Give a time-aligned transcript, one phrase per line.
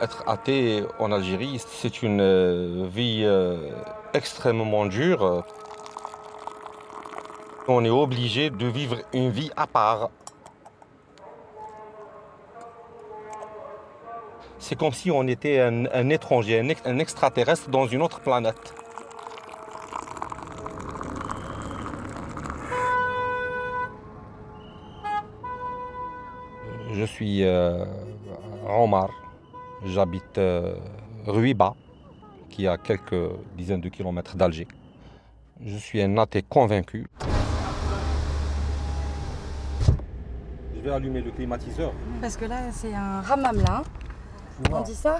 [0.00, 3.70] Être athée en Algérie, c'est une euh, vie euh,
[4.12, 5.44] extrêmement dure.
[7.68, 10.10] On est obligé de vivre une vie à part.
[14.58, 18.74] C'est comme si on était un, étranger, un extraterrestre dans une autre planète.
[26.92, 27.84] Je suis euh,
[28.68, 29.23] Omar.
[29.84, 30.74] J'habite euh,
[31.26, 31.74] Ruiba,
[32.48, 34.66] qui est à quelques dizaines de kilomètres d'Alger.
[35.64, 37.06] Je suis un athée convaincu.
[40.74, 41.92] Je vais allumer le climatiseur.
[42.20, 43.82] Parce que là, c'est un hammam là.
[43.82, 44.70] hein.
[44.72, 45.18] On dit ça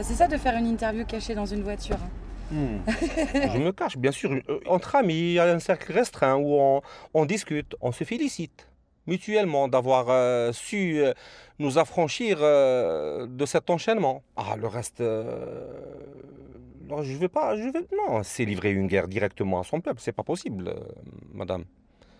[0.00, 1.96] C'est ça de faire une interview cachée dans une voiture.
[1.96, 2.78] hein.
[3.52, 4.30] Je me cache, bien sûr.
[4.32, 6.80] Euh, Entre amis, il y a un cercle restreint où on,
[7.14, 8.68] on discute, on se félicite
[9.08, 11.12] mutuellement d'avoir euh, su euh,
[11.58, 14.22] nous affranchir euh, de cet enchaînement.
[14.36, 15.00] Ah, le reste.
[15.00, 17.56] non, je vais pas.
[17.56, 20.00] Je non, c'est livrer une guerre directement à son peuple.
[20.00, 20.74] C'est pas possible,
[21.32, 21.64] madame.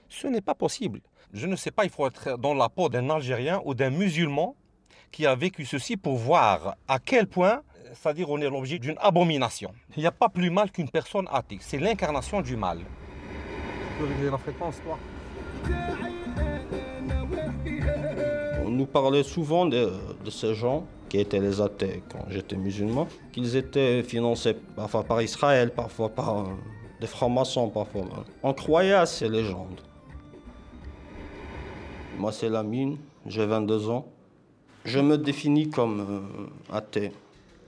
[0.09, 1.01] Ce n'est pas possible.
[1.35, 4.57] Je ne sais pas, il faut être dans la peau d'un Algérien ou d'un musulman
[5.13, 7.61] qui a vécu ceci pour voir à quel point,
[7.93, 9.73] c'est-à-dire on est l'objet d'une abomination.
[9.97, 11.59] Il n'y a pas plus mal qu'une personne athée.
[11.61, 12.79] C'est l'incarnation du mal.
[12.79, 12.85] Tu
[13.99, 14.99] peux régler la fréquence, toi?
[18.65, 19.91] On nous parlait souvent de,
[20.31, 25.71] ces gens qui étaient les athées quand j'étais musulman, qu'ils étaient financés parfois par Israël,
[25.71, 26.43] parfois par euh,
[27.01, 28.03] des francs-maçons, parfois.
[28.43, 29.81] On croyait à ces légendes.
[32.19, 34.07] Moi, c'est Lamine, j'ai 22 ans.
[34.85, 37.13] Je me définis comme euh, athée.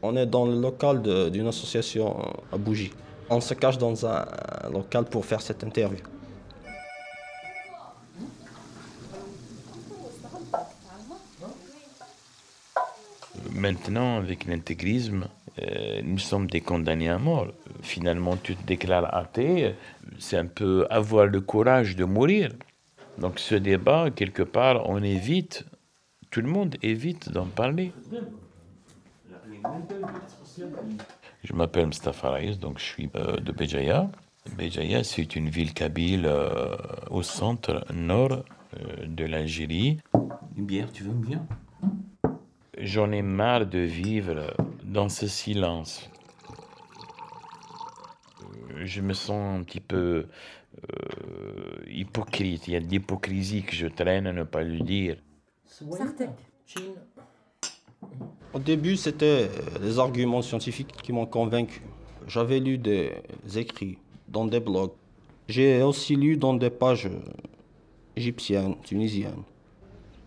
[0.03, 2.93] On est dans le local d'une association euh, à Bougie.
[3.31, 4.27] On se cache dans un
[4.73, 6.01] local pour faire cette interview.
[13.61, 15.29] Maintenant, avec l'intégrisme,
[15.61, 17.49] euh, nous sommes des condamnés à mort.
[17.83, 19.75] Finalement, tu te déclares athée,
[20.19, 22.53] c'est un peu avoir le courage de mourir.
[23.19, 25.67] Donc ce débat, quelque part, on évite,
[26.31, 27.93] tout le monde évite d'en parler.
[31.45, 34.11] Je m'appelle Mustafa Raïs, donc je suis euh, de Béjaïa.
[34.57, 36.77] Béjaïa, c'est une ville kabyle euh,
[37.11, 38.43] au centre nord
[39.07, 39.99] de l'Algérie.
[40.57, 41.43] Une bière, tu veux une bière?
[42.83, 46.09] J'en ai marre de vivre dans ce silence.
[48.43, 50.27] Euh, Je me sens un petit peu
[50.89, 52.69] euh, hypocrite.
[52.69, 55.17] Il y a de l'hypocrisie que je traîne à ne pas le dire.
[58.55, 61.83] Au début, c'était euh, les arguments scientifiques qui m'ont convaincu.
[62.27, 63.13] J'avais lu des
[63.57, 64.93] écrits dans des blogs.
[65.49, 67.21] J'ai aussi lu dans des pages euh,
[68.17, 69.43] égyptiennes, tunisiennes.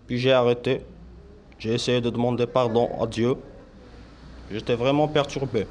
[0.06, 0.82] Puis j'ai arrêté.
[1.60, 3.36] J'ai essayé de demander pardon à Dieu.
[4.52, 5.66] J'étais vraiment perturbé.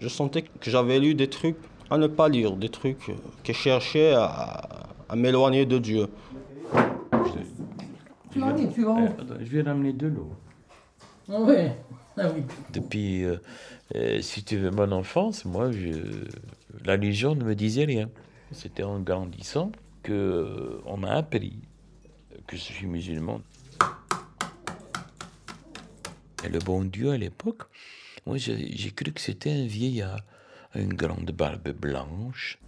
[0.00, 1.56] Je sentais que j'avais lu des trucs
[1.90, 3.10] à ne pas lire, des trucs
[3.44, 6.06] qui cherchaient à, à m'éloigner de Dieu.
[8.34, 10.32] Je vais ramener de l'eau.
[11.30, 11.76] Ah ouais.
[12.18, 12.42] Ah oui.
[12.72, 13.36] Depuis, euh,
[13.94, 15.90] euh, si tu veux, mon enfance, moi, je,
[16.84, 18.08] la religion ne me disait rien.
[18.52, 19.72] C'était en grandissant
[20.02, 21.58] que euh, on m'a appris
[22.46, 23.40] que je suis musulman.
[26.46, 27.64] Et le bon Dieu à l'époque,
[28.24, 30.20] moi, j'ai cru que c'était un vieillard,
[30.74, 32.58] une grande barbe blanche.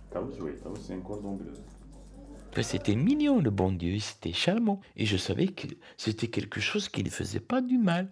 [2.61, 4.81] C'était mignon, le bon Dieu, c'était charmant.
[4.97, 8.11] Et je savais que c'était quelque chose qui ne faisait pas du mal.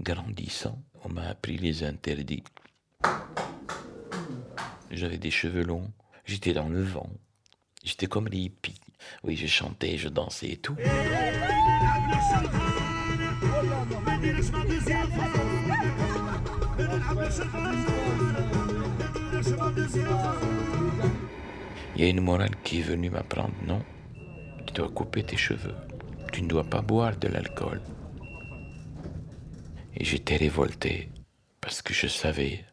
[0.00, 2.42] Grandissant, on m'a appris les interdits.
[4.90, 5.92] J'avais des cheveux longs,
[6.24, 7.10] j'étais dans le vent,
[7.84, 8.75] j'étais comme les hippies.
[9.24, 10.76] Oui, je chantais, je dansais et tout.
[21.94, 23.82] Il y a une morale qui est venue m'apprendre, non,
[24.66, 25.74] tu dois couper tes cheveux,
[26.32, 27.80] tu ne dois pas boire de l'alcool.
[29.96, 31.08] Et j'étais révolté
[31.60, 32.64] parce que je savais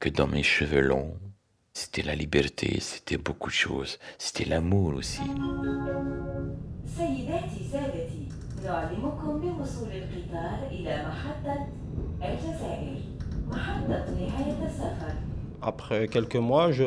[0.00, 1.16] que dans mes cheveux longs,
[1.78, 3.98] c'était la liberté, c'était beaucoup de choses.
[4.16, 5.20] C'était l'amour aussi.
[15.60, 16.84] Après quelques mois, je...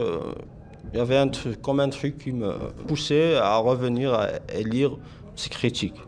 [0.91, 2.51] il y avait un truc, comme un truc qui me
[2.87, 4.19] poussait à revenir
[4.51, 4.97] et lire
[5.35, 6.01] ces critiques.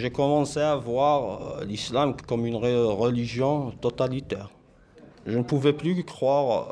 [0.00, 4.48] J'ai commencé à voir euh, l'islam comme une re- religion totalitaire.
[5.26, 6.68] Je ne pouvais plus croire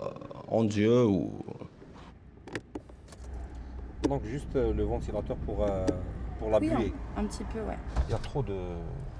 [0.00, 0.08] euh,
[0.48, 1.30] en Dieu ou
[4.08, 5.84] donc juste euh, le ventilateur pour, euh,
[6.38, 6.92] pour la Oui, buée.
[7.18, 7.76] un, un petit peu, ouais.
[8.08, 8.54] Il y a trop de...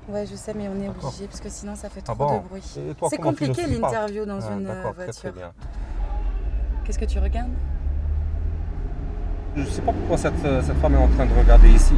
[0.09, 2.39] Ouais, je sais, mais on est obligé parce que sinon ça fait trop Ah bon
[2.39, 2.63] de bruit.
[2.79, 5.15] Et toi, C'est compliqué l'interview dans Ah, une voiture.
[5.15, 5.53] très bien.
[6.87, 7.53] Qu'est-ce que tu regardes?
[9.55, 11.95] Je ne sais pas pourquoi cette, cette femme est en train de regarder ici.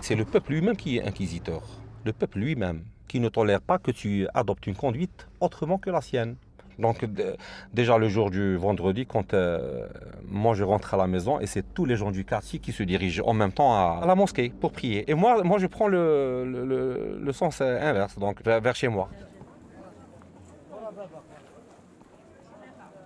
[0.00, 1.62] C'est le peuple lui-même qui est inquisiteur.
[2.04, 6.00] Le peuple lui-même qui ne tolère pas que tu adoptes une conduite autrement que la
[6.00, 6.36] sienne.
[6.78, 7.04] Donc
[7.74, 9.86] déjà le jour du vendredi, quand euh,
[10.26, 12.82] moi je rentre à la maison et c'est tous les gens du quartier qui se
[12.82, 15.10] dirigent en même temps à, la mosquée pour prier.
[15.10, 16.44] Et moi, je prends le,
[17.22, 19.10] le- sens euh, inverse, donc vers chez moi.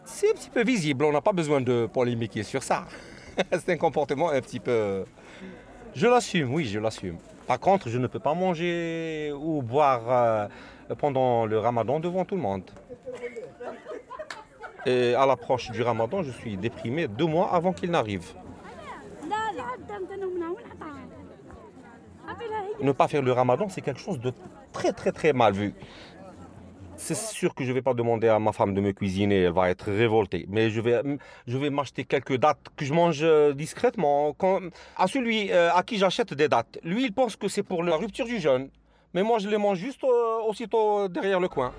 [0.04, 2.86] C'est un petit peu visible, on n'a pas besoin de polémiquer sur ça.
[3.52, 5.04] c'est un comportement un petit peu...
[5.94, 7.18] Je l'assume, oui, je l'assume.
[7.46, 10.48] Par contre, je ne peux pas manger ou boire euh,
[10.98, 12.68] pendant le ramadan devant tout le monde.
[14.86, 18.34] Et à l'approche du ramadan, je suis déprimé deux mois avant qu'il n'arrive.
[22.80, 24.32] Ne pas faire le ramadan, c'est quelque chose de
[24.72, 25.74] très très très mal vu.
[26.96, 29.52] C'est sûr que je ne vais pas demander à ma femme de me cuisiner, elle
[29.52, 30.46] va être révoltée.
[30.48, 34.34] Mais je vais, m'acheter quelques dates que je mange euh, discrètement.
[34.96, 37.96] À celui euh, à qui j'achète des dates, lui il pense que c'est pour la
[37.96, 38.68] rupture du jeûne.
[39.12, 41.72] Mais moi je les mange juste euh, aussitôt derrière le coin.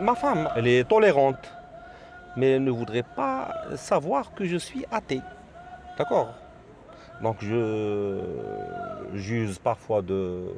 [0.00, 1.52] Ma femme, elle est tolérante,
[2.36, 5.20] mais elle ne voudrait pas savoir que je suis athée.
[5.98, 6.34] D'accord?
[7.22, 8.20] Donc je
[9.14, 10.52] j'use parfois de,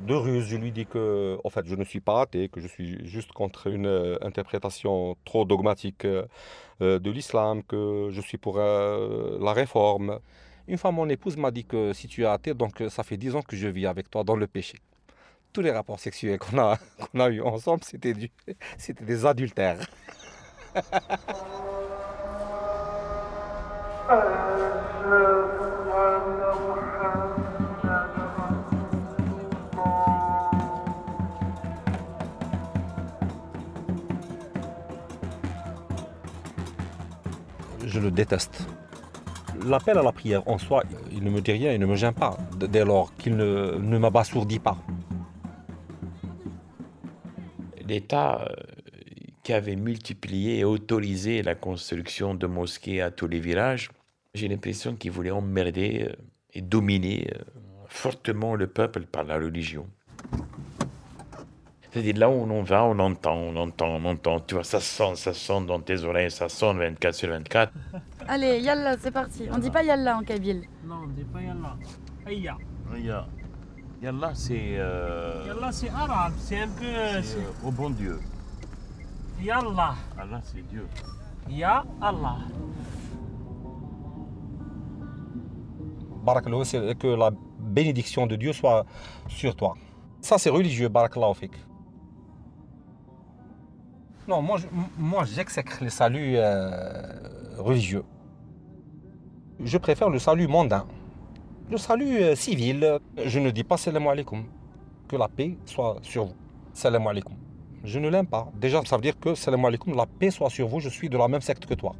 [0.00, 0.46] de ruse.
[0.46, 3.32] Je lui dis que, en fait, je ne suis pas athée, que je suis juste
[3.32, 6.24] contre une euh, interprétation trop dogmatique euh,
[6.80, 10.18] euh, de l'islam, que je suis pour la réforme.
[10.68, 13.34] Une fois, mon épouse m'a dit que si tu es athée, donc ça fait dix
[13.34, 14.78] ans que je vis avec toi dans le péché.
[15.52, 16.78] Tous les rapports sexuels qu'on a,
[17.12, 18.14] qu'on a eus ensemble, c'était
[18.78, 19.80] c'était des adultères.
[20.74, 20.80] Je
[38.00, 38.66] le déteste.
[39.66, 42.14] L'appel à la prière en soi, il ne me dit rien, il ne me gêne
[42.14, 44.78] pas, dès lors qu'il ne, ne m'abasourdit pas.
[47.86, 48.81] L'État euh,
[49.42, 53.90] qui avait multiplié et autorisé la construction de mosquées à tous les villages,
[54.34, 56.12] j'ai l'impression qu'il voulait emmerder euh,
[56.54, 57.38] et dominer euh,
[57.86, 59.86] fortement le peuple par la religion.
[61.90, 65.14] C'est-à-dire là où on va, on entend, on entend, on entend, tu vois, ça sonne,
[65.16, 67.70] ça sonne dans tes oreilles, ça sonne 24 sur 24.
[68.28, 69.46] Allez, yalla, c'est parti.
[69.52, 70.62] On dit pas yalla en kabyle.
[70.86, 71.76] Non, on dit pas Yallah.
[72.24, 72.56] Aya.
[72.90, 73.28] Regarde,
[74.02, 76.32] Yallah, c'est Yallah, c'est arabe.
[76.38, 77.22] C'est un peu.
[77.22, 78.18] c'est- au bon Dieu.
[79.40, 79.94] Yallah.
[80.18, 80.86] Allah, c'est Dieu.
[81.48, 82.38] Ya Allah.
[86.24, 88.86] Barakallahu, c'est que la bénédiction de Dieu soit
[89.28, 89.74] sur toi.
[90.20, 91.52] Ça, c'est religieux, Barakallahu fik.
[94.28, 94.58] Non, moi,
[94.96, 98.04] moi j'exècre les saluts euh, religieux.
[99.64, 100.86] Je préfère le salut mondain.
[101.68, 104.44] Le salut euh, civil, je ne dis pas salam alaikum.
[105.08, 106.34] Que la paix soit sur vous.
[106.72, 107.34] Salam alaikum.
[107.84, 108.48] Je ne l'aime pas.
[108.54, 111.18] Déjà, ça veut dire que salam alaikum, la paix soit sur vous, je suis de
[111.18, 111.94] la même secte que toi.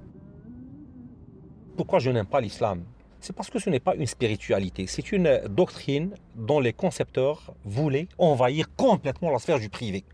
[1.77, 2.85] Pourquoi je n'aime pas l'islam?
[3.21, 8.09] C'est parce que ce n'est pas une spiritualité, c'est une doctrine dont les concepteurs voulaient
[8.19, 10.05] envahir complètement la sphère du privé.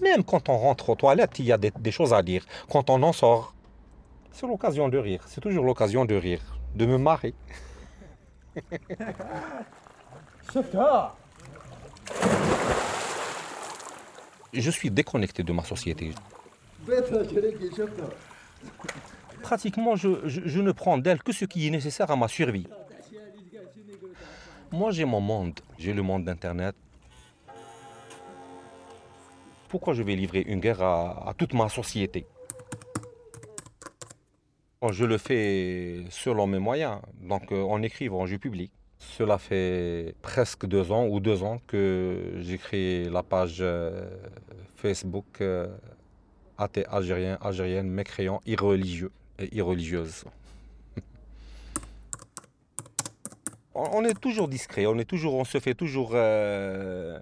[0.00, 2.44] Même quand on rentre aux toilettes, il y a des, des choses à dire.
[2.70, 3.54] Quand on en sort,
[4.32, 5.22] c'est l'occasion de rire.
[5.26, 6.40] C'est toujours l'occasion de rire,
[6.74, 7.34] de me marrer.
[14.52, 16.12] Je suis déconnecté de ma société.
[19.42, 22.66] Pratiquement, je, ne prends d'elle que ce qui est nécessaire à ma survie.
[24.72, 25.58] Moi, j'ai mon monde.
[25.78, 26.74] J'ai le monde d'Internet.
[29.68, 32.26] Pourquoi je vais livrer une guerre à, toute ma société?
[34.90, 38.70] Je le fais selon mes moyens, donc euh, en écrivant, je publie.
[39.00, 44.06] Cela fait presque deux ans ou deux ans que créé la page euh,
[44.76, 45.68] Facebook euh,
[46.58, 50.24] athée algérien, algérienne, mécréant, irreligieux et irreligieuse.
[53.74, 57.18] on, est toujours discret, on est toujours, on se fait toujours euh,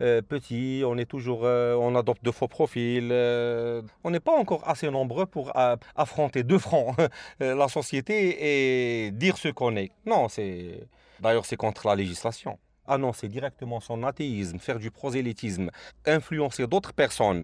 [0.00, 3.12] petit, on est toujours, on adopte de faux profils.
[3.12, 5.52] on n'est pas encore assez nombreux pour
[5.94, 6.96] affronter de front
[7.38, 9.92] la société et dire ce qu'on est.
[10.06, 10.88] Non, c'est
[11.24, 12.58] D'ailleurs, c'est contre la législation.
[12.86, 15.70] Annoncer directement son athéisme, faire du prosélytisme,
[16.04, 17.42] influencer d'autres personnes,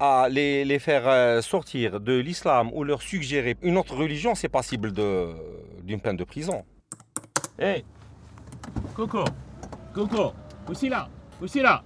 [0.00, 4.48] à les, les faire euh, sortir de l'islam ou leur suggérer une autre religion, c'est
[4.48, 5.32] passible de-
[5.84, 6.64] d'une peine de prison.
[7.56, 7.84] Hey
[8.94, 9.22] Coco
[9.94, 10.32] Coco
[10.68, 11.08] Aussi là
[11.40, 11.84] Aussi là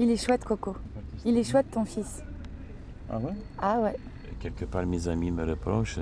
[0.00, 0.74] Il est chouette, Coco.
[1.24, 2.24] Il est chouette, ton fils.
[3.08, 3.32] Ah ouais?
[3.58, 3.96] Ah ouais.
[4.40, 6.00] Quelque part, mes amis me reprochent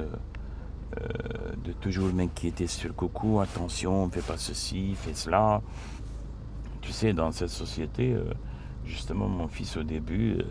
[0.98, 3.38] euh, de toujours m'inquiéter sur Coucou.
[3.40, 5.62] Attention, fais pas ceci, fais cela.
[6.80, 8.24] Tu sais, dans cette société, euh,
[8.84, 10.44] justement, mon fils au début, euh,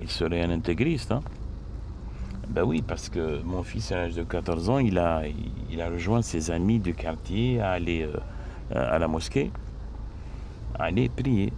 [0.00, 1.12] il serait un intégriste.
[1.12, 1.20] Hein?
[2.48, 5.24] Ben oui, parce que mon fils, à l'âge de 14 ans, il a,
[5.70, 8.08] il a rejoint ses amis du quartier à aller
[8.70, 9.50] à la mosquée,
[10.78, 11.52] à aller prier.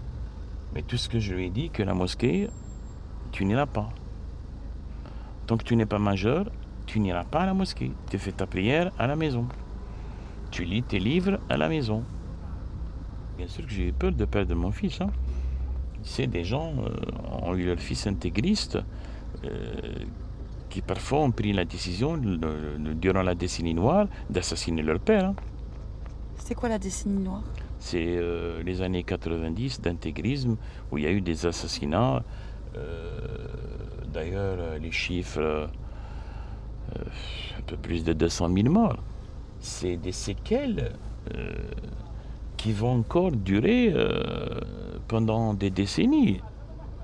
[0.74, 2.48] Mais tout ce que je lui ai dit, que la mosquée,
[3.30, 3.90] tu n'iras pas.
[5.46, 6.46] Tant que tu n'es pas majeur,
[6.88, 7.92] tu n'iras pas à la mosquée.
[8.10, 9.46] Tu fais ta prière à la maison.
[10.50, 12.02] Tu lis tes livres à la maison.
[13.36, 15.00] Bien sûr que j'ai eu peur de perdre mon fils.
[15.00, 15.10] Hein.
[16.02, 18.78] Tu sais, des gens euh, ont eu leur fils intégriste
[19.44, 19.48] euh,
[20.70, 25.26] qui parfois ont pris la décision, le- durant la décennie noire, d'assassiner leur père.
[25.26, 25.34] hein.
[26.38, 27.42] C'est quoi la décennie noire?
[27.78, 30.56] C'est euh, les années 90 d'intégrisme
[30.90, 32.22] où il y a eu des assassinats.
[32.76, 33.18] Euh,
[34.12, 35.68] D'ailleurs, les chiffres,
[37.58, 38.98] un peu plus de 200 000 morts.
[39.60, 40.92] C'est des séquelles
[41.34, 41.52] euh,
[42.56, 44.60] qui vont encore durer euh,
[45.08, 46.40] pendant des décennies.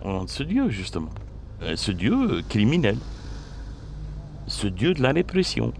[0.04, 1.10] de ce Dieu, justement.
[1.62, 2.96] Euh, Ce Dieu criminel.
[4.46, 5.72] Ce Dieu de la répression.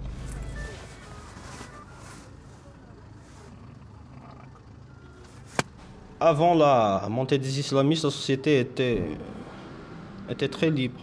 [6.21, 11.01] Avant la montée des islamistes, la société était très libre.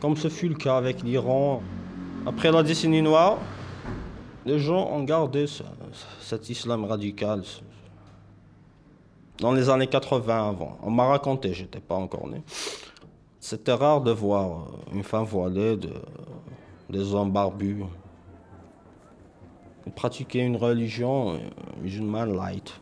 [0.00, 1.62] Comme ce fut le cas avec l'Iran.
[2.26, 3.38] Après la décennie noire,
[4.44, 5.62] les gens ont gardé ce-
[6.20, 7.42] cet islam radical.
[9.38, 10.78] Dans les années 80 avant.
[10.82, 12.42] On m'a raconté, j'étais pas encore né.
[13.38, 15.94] C'était rare de voir une femme voilée, de-
[16.90, 17.84] des hommes barbus.
[19.86, 21.38] Ils pratiquaient une religion euh,
[21.80, 22.78] musulmane light.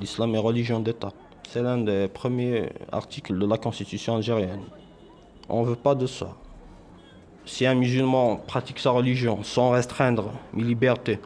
[0.00, 1.12] L'islam est religion d'État.
[1.58, 4.62] C'est l'un des premiers articles de la Constitution algérienne.
[5.48, 6.28] On ne veut pas de ça.
[7.44, 11.18] Si un musulman pratique sa religion sans restreindre mes libertés,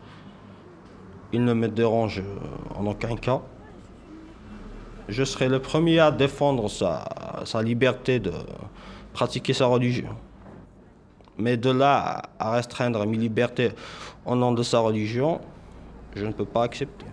[1.34, 3.42] il ne me dérange euh, en aucun cas.
[5.06, 7.04] Je serai le premier à défendre sa,
[7.44, 8.32] sa liberté de
[9.12, 10.16] pratiquer sa religion.
[11.36, 13.72] Mais de là à restreindre mes libertés
[14.24, 15.42] au nom de sa religion,
[16.16, 17.04] je ne peux pas accepter.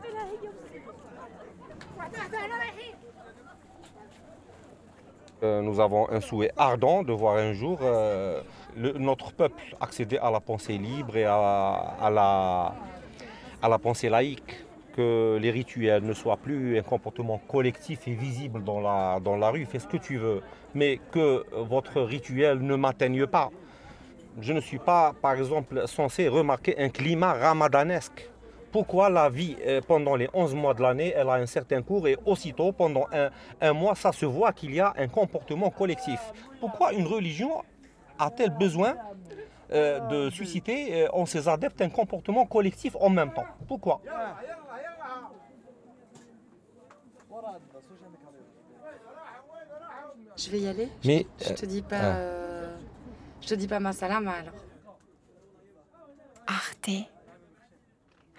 [0.00, 2.94] لا قدام انا ومنها وين حطها قبلها هي وحدها انا رايحين
[5.42, 8.40] Euh, nous avons un souhait ardent de voir un jour euh,
[8.74, 11.38] le- notre peuple accéder à la pensée libre et à,
[12.06, 12.74] à la,
[13.60, 14.52] à la pensée laïque,
[14.96, 19.50] que les rituels ne soient plus un comportement collectif et visible dans la, dans la
[19.50, 20.40] rue, fais ce que tu veux,
[20.74, 23.50] mais que votre rituel ne m'atteigne pas.
[24.40, 28.30] Je ne suis pas, par exemple, censé remarquer un climat ramadanesque.
[28.71, 32.07] pourquoi la vie, euh, pendant les 11 mois de l'année, elle a un certain cours
[32.07, 36.19] et aussitôt, pendant un, un mois, ça se voit qu'il y a un comportement collectif.
[36.59, 37.63] Pourquoi une religion
[38.17, 38.95] a-t-elle besoin
[39.73, 43.47] euh, de susciter euh, en ses adeptes un comportement collectif en même temps?
[43.67, 44.01] Pourquoi?
[50.37, 50.89] Je vais y aller.
[51.05, 51.95] Mais Je te dis pas.
[52.01, 52.77] euh,
[53.41, 54.53] Je te dis pas ma salama alors.
[56.47, 56.89] Arte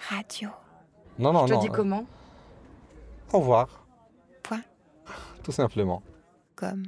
[0.09, 0.51] Radio.
[1.19, 1.61] non, non, Je te non.
[1.61, 2.05] dis comment
[3.33, 3.87] Au revoir.
[4.43, 4.63] Point.
[5.43, 6.03] Tout simplement.
[6.57, 6.85] Comme.